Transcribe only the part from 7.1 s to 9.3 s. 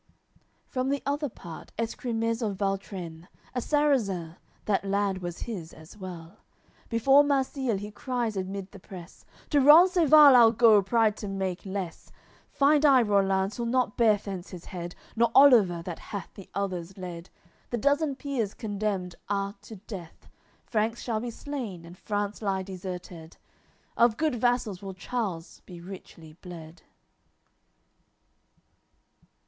Marsile he cries amid the press: